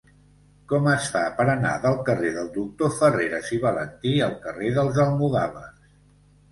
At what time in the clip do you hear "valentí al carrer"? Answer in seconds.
3.69-4.75